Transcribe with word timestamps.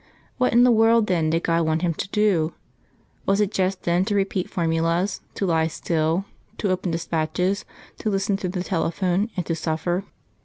What 0.39 0.51
in 0.51 0.63
the 0.63 0.71
world 0.71 1.05
then 1.05 1.29
did 1.29 1.43
God 1.43 1.63
want 1.63 1.83
him 1.83 1.93
to 1.93 2.07
do? 2.07 2.55
Was 3.27 3.39
it 3.39 3.51
just 3.51 3.83
then 3.83 4.03
to 4.05 4.15
repeat 4.15 4.49
formulas, 4.49 5.21
to 5.35 5.45
lie 5.45 5.67
still, 5.67 6.25
to 6.57 6.71
open 6.71 6.89
despatches, 6.89 7.65
to 7.99 8.09
listen 8.09 8.35
through 8.35 8.49
the 8.49 8.63
telephone, 8.63 9.29
and 9.37 9.45
to 9.45 9.53
suffer? 9.53 10.03